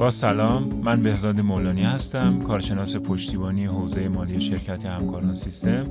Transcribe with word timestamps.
با 0.00 0.10
سلام 0.10 0.80
من 0.82 1.02
بهزاد 1.02 1.40
مولانی 1.40 1.84
هستم 1.84 2.38
کارشناس 2.38 2.96
پشتیبانی 2.96 3.66
حوزه 3.66 4.08
مالی 4.08 4.40
شرکت 4.40 4.86
همکاران 4.86 5.34
سیستم. 5.34 5.84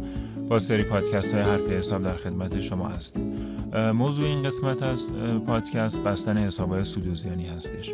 با 0.47 0.59
سری 0.59 0.83
پادکست 0.83 1.33
های 1.33 1.43
حرف 1.43 1.69
حساب 1.69 2.03
در 2.03 2.15
خدمت 2.15 2.61
شما 2.61 2.89
هستیم 2.89 3.23
موضوع 3.91 4.27
این 4.27 4.43
قسمت 4.43 4.83
از 4.83 5.13
پادکست 5.47 5.99
بستن 5.99 6.37
حساب 6.37 6.69
های 6.69 6.83
سود 6.83 7.07
و 7.07 7.15
زیانی 7.15 7.47
هستش. 7.47 7.91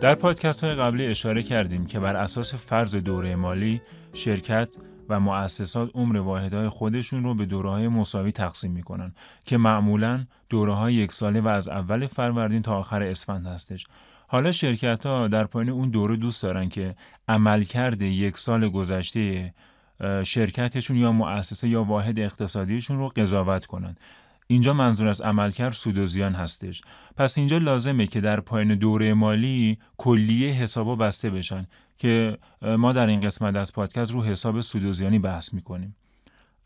در 0.00 0.14
پادکست 0.14 0.64
های 0.64 0.74
قبلی 0.74 1.06
اشاره 1.06 1.42
کردیم 1.42 1.86
که 1.86 2.00
بر 2.00 2.16
اساس 2.16 2.54
فرض 2.54 2.94
دوره 2.94 3.36
مالی 3.36 3.82
شرکت 4.12 4.76
و 5.08 5.20
مؤسسات 5.20 5.90
عمر 5.94 6.16
واحدهای 6.16 6.68
خودشون 6.68 7.24
رو 7.24 7.34
به 7.34 7.46
دوره 7.46 7.70
های 7.70 7.88
مساوی 7.88 8.32
تقسیم 8.32 8.70
می‌کنن 8.70 9.14
که 9.44 9.56
معمولا 9.56 10.24
دوره 10.48 10.72
های 10.72 10.94
یک 10.94 11.12
ساله 11.12 11.40
و 11.40 11.48
از 11.48 11.68
اول 11.68 12.06
فروردین 12.06 12.62
تا 12.62 12.78
آخر 12.78 13.02
اسفند 13.02 13.46
هستش. 13.46 13.86
حالا 14.32 14.52
شرکت 14.52 15.06
ها 15.06 15.28
در 15.28 15.44
پایین 15.44 15.70
اون 15.70 15.90
دوره 15.90 16.16
دوست 16.16 16.42
دارن 16.42 16.68
که 16.68 16.94
عملکرد 17.28 18.02
یک 18.02 18.38
سال 18.38 18.68
گذشته 18.68 19.54
شرکتشون 20.24 20.96
یا 20.96 21.12
مؤسسه 21.12 21.68
یا 21.68 21.84
واحد 21.84 22.18
اقتصادیشون 22.18 22.98
رو 22.98 23.08
قضاوت 23.08 23.66
کنند. 23.66 24.00
اینجا 24.46 24.72
منظور 24.74 25.08
از 25.08 25.20
عملکرد 25.20 25.72
سود 25.72 25.98
و 25.98 26.06
زیان 26.06 26.34
هستش. 26.34 26.82
پس 27.16 27.38
اینجا 27.38 27.58
لازمه 27.58 28.06
که 28.06 28.20
در 28.20 28.40
پایین 28.40 28.74
دوره 28.74 29.14
مالی 29.14 29.78
کلیه 29.96 30.52
حسابا 30.52 30.96
بسته 30.96 31.30
بشن 31.30 31.66
که 31.98 32.38
ما 32.62 32.92
در 32.92 33.06
این 33.06 33.20
قسمت 33.20 33.56
از 33.56 33.72
پادکست 33.72 34.12
رو 34.12 34.24
حساب 34.24 34.60
سود 34.60 34.84
و 34.84 34.92
زیانی 34.92 35.18
بحث 35.18 35.54
می‌کنیم. 35.54 35.96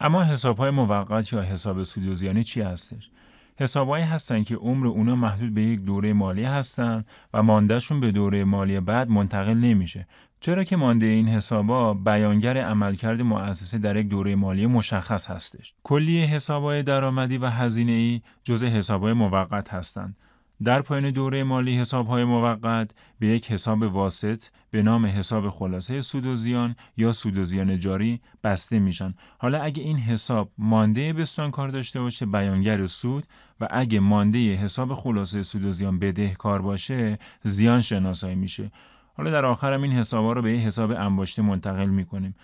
اما 0.01 0.25
حساب 0.25 0.56
های 0.59 0.70
موقت 0.70 1.33
یا 1.33 1.42
حساب 1.42 1.83
سود 1.83 2.06
و 2.06 2.14
زیانی 2.14 2.45
چی 2.45 2.61
هستش؟ 2.61 3.11
حسابهایی 3.59 4.05
هستن 4.05 4.42
که 4.42 4.56
عمر 4.56 4.87
اونا 4.87 5.16
محدود 5.16 5.55
به 5.55 5.62
یک 5.62 5.80
دوره 5.80 6.12
مالی 6.12 6.44
هستن 6.44 7.05
و 7.34 7.42
ماندهشون 7.42 8.00
به 8.00 8.11
دوره 8.12 8.44
مالی 8.44 8.80
بعد 8.80 9.11
منتقل 9.11 9.55
نمیشه. 9.55 10.06
چرا 10.41 10.64
که 10.64 10.77
مانده 10.77 11.06
این 11.06 11.28
حسابا 11.28 11.95
بیانگر 11.95 12.56
عملکرد 12.56 13.22
مؤسسه 13.22 13.78
در 13.78 13.97
یک 13.97 14.08
دوره 14.08 14.34
مالی 14.34 14.67
مشخص 14.67 15.27
هستش. 15.27 15.75
کلیه 15.83 16.27
حسابهای 16.27 16.83
درآمدی 16.83 17.39
و 17.39 17.47
هزینه 17.47 17.92
ای 17.92 18.22
جزء 18.42 18.67
حسابهای 18.67 19.12
موقت 19.12 19.69
هستند 19.69 20.17
در 20.64 20.82
پایان 20.82 21.10
دوره 21.10 21.44
مالی 21.44 21.78
حسابهای 21.78 22.24
موقت 22.24 22.90
به 23.18 23.26
یک 23.26 23.50
حساب 23.52 23.82
واسط 23.82 24.44
به 24.70 24.82
نام 24.82 25.06
حساب 25.06 25.50
خلاصه 25.50 26.00
سود 26.00 26.26
و 26.26 26.34
زیان 26.34 26.76
یا 26.96 27.12
سود 27.12 27.38
و 27.38 27.44
زیان 27.44 27.78
جاری 27.78 28.20
بسته 28.44 28.78
میشن. 28.78 29.14
حالا 29.38 29.62
اگه 29.62 29.82
این 29.82 29.96
حساب 29.96 30.52
مانده 30.58 31.12
بستانکار 31.12 31.68
داشته 31.68 32.00
باشه 32.00 32.27
بیانگر 32.27 32.86
سود 32.86 33.27
و 33.60 33.68
اگه 33.70 34.00
مانده 34.00 34.38
حساب 34.38 34.94
خلاصه 34.94 35.42
سود 35.42 35.64
و 35.64 35.72
زیان 35.72 35.98
بدهکار 35.98 36.62
باشه 36.62 37.18
زیان 37.42 37.80
شناسایی 37.80 38.36
میشه. 38.36 38.70
حالا 39.16 39.30
در 39.30 39.44
آخرم 39.44 39.82
این 39.82 39.92
حسابها 39.92 40.32
رو 40.32 40.42
به 40.42 40.52
یه 40.52 40.58
حساب 40.58 40.90
انباشته 40.90 41.42
منتقل 41.42 41.88
می‌کنیم. 41.88 42.34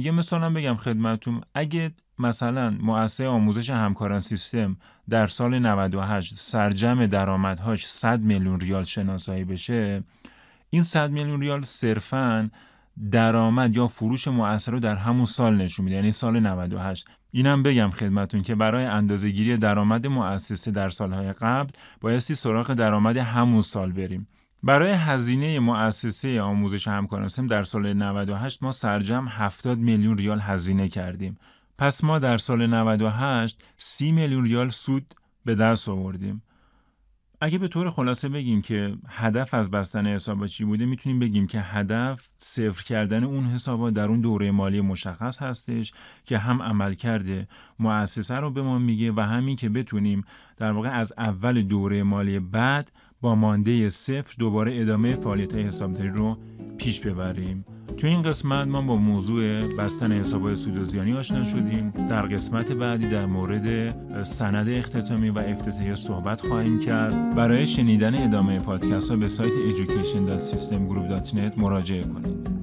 یه 0.00 0.10
مثال 0.10 0.42
هم 0.42 0.54
بگم 0.54 0.76
خدمتون 0.76 1.40
اگه 1.54 1.90
مثلا 2.18 2.70
مؤسسه 2.70 3.26
آموزش 3.26 3.70
همکاران 3.70 4.20
سیستم 4.20 4.76
در 5.08 5.26
سال 5.26 5.58
98 5.58 6.36
سرجم 6.36 7.06
درآمدهاش 7.06 7.86
100 7.86 8.20
میلیون 8.20 8.60
ریال 8.60 8.84
شناسایی 8.84 9.44
بشه 9.44 10.02
این 10.70 10.82
100 10.82 11.10
میلیون 11.10 11.40
ریال 11.40 11.62
صرفا 11.62 12.50
درآمد 13.10 13.76
یا 13.76 13.86
فروش 13.86 14.28
مؤسسه 14.28 14.72
رو 14.72 14.80
در 14.80 14.96
همون 14.96 15.24
سال 15.24 15.56
نشون 15.56 15.84
میده 15.84 15.96
یعنی 15.96 16.12
سال 16.12 16.40
98 16.40 17.08
اینم 17.30 17.62
بگم 17.62 17.90
خدمتون 17.90 18.42
که 18.42 18.54
برای 18.54 18.84
اندازهگیری 18.84 19.56
درآمد 19.56 20.06
مؤسسه 20.06 20.70
در 20.70 20.88
سالهای 20.88 21.32
قبل 21.32 21.70
بایستی 22.00 22.34
سراغ 22.34 22.74
درآمد 22.74 23.16
همون 23.16 23.60
سال 23.60 23.92
بریم. 23.92 24.28
برای 24.62 24.92
هزینه 24.92 25.60
مؤسسه 25.60 26.40
آموزش 26.40 26.88
همکاران 26.88 27.28
سیستم 27.28 27.46
در 27.46 27.62
سال 27.62 27.92
98 27.92 28.62
ما 28.62 28.72
سرجم 28.72 29.28
70 29.28 29.78
میلیون 29.78 30.18
ریال 30.18 30.40
هزینه 30.40 30.88
کردیم 30.88 31.38
پس 31.78 32.04
ما 32.04 32.18
در 32.18 32.38
سال 32.38 32.66
98 32.66 33.64
سی 33.76 34.12
میلیون 34.12 34.44
ریال 34.44 34.68
سود 34.68 35.14
به 35.44 35.54
دست 35.54 35.88
آوردیم. 35.88 36.42
اگه 37.40 37.58
به 37.58 37.68
طور 37.68 37.90
خلاصه 37.90 38.28
بگیم 38.28 38.62
که 38.62 38.96
هدف 39.08 39.54
از 39.54 39.70
بستن 39.70 40.06
حسابا 40.06 40.46
چی 40.46 40.64
بوده 40.64 40.86
می‌تونیم 40.86 41.18
بگیم 41.18 41.46
که 41.46 41.60
هدف 41.60 42.28
صفر 42.36 42.84
کردن 42.84 43.24
اون 43.24 43.44
حسابا 43.44 43.90
در 43.90 44.08
اون 44.08 44.20
دوره 44.20 44.50
مالی 44.50 44.80
مشخص 44.80 45.42
هستش 45.42 45.92
که 46.24 46.38
هم 46.38 46.62
عمل 46.62 46.94
کرده 46.94 47.48
مؤسسه 47.78 48.34
رو 48.34 48.50
به 48.50 48.62
ما 48.62 48.78
میگه 48.78 49.12
و 49.12 49.20
همین 49.20 49.56
که 49.56 49.68
بتونیم 49.68 50.24
در 50.56 50.72
واقع 50.72 50.88
از 50.88 51.12
اول 51.18 51.62
دوره 51.62 52.02
مالی 52.02 52.38
بعد 52.38 52.92
با 53.20 53.34
مانده 53.34 53.88
صفر 53.88 54.34
دوباره 54.38 54.80
ادامه 54.80 55.16
فعالیت 55.16 55.54
حسابداری 55.54 56.08
رو 56.08 56.38
پیش 56.78 57.00
ببریم. 57.00 57.64
تو 57.98 58.06
این 58.06 58.22
قسمت 58.22 58.68
ما 58.68 58.82
با 58.82 58.96
موضوع 58.96 59.74
بستن 59.76 60.12
حسابهای 60.12 60.56
سود 60.56 60.76
و 60.76 60.84
زیانی 60.84 61.12
آشنا 61.12 61.44
شدیم. 61.44 61.90
در 61.90 62.22
قسمت 62.22 62.72
بعدی 62.72 63.08
در 63.08 63.26
مورد 63.26 63.96
سند 64.24 64.68
اختتامی 64.68 65.30
و 65.30 65.38
افتتاحیه 65.38 65.94
صحبت 65.94 66.40
خواهیم 66.40 66.80
کرد. 66.80 67.34
برای 67.34 67.66
شنیدن 67.66 68.14
ادامه 68.14 68.58
پادکست 68.58 69.10
ها 69.10 69.16
به 69.16 69.28
سایت 69.28 69.52
education.systemgroup.net 69.52 71.58
مراجعه 71.58 72.02
کنید. 72.02 72.57